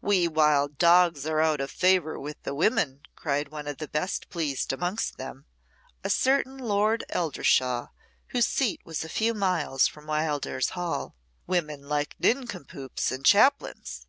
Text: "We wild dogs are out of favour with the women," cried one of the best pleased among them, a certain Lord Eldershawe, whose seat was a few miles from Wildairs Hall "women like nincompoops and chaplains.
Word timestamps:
"We 0.00 0.26
wild 0.26 0.76
dogs 0.76 1.24
are 1.24 1.40
out 1.40 1.60
of 1.60 1.70
favour 1.70 2.18
with 2.18 2.42
the 2.42 2.52
women," 2.52 3.02
cried 3.14 3.50
one 3.50 3.68
of 3.68 3.78
the 3.78 3.86
best 3.86 4.28
pleased 4.28 4.72
among 4.72 4.98
them, 5.18 5.46
a 6.02 6.10
certain 6.10 6.58
Lord 6.58 7.04
Eldershawe, 7.10 7.90
whose 8.30 8.46
seat 8.48 8.80
was 8.84 9.04
a 9.04 9.08
few 9.08 9.34
miles 9.34 9.86
from 9.86 10.06
Wildairs 10.08 10.70
Hall 10.70 11.14
"women 11.46 11.88
like 11.88 12.16
nincompoops 12.18 13.12
and 13.12 13.24
chaplains. 13.24 14.08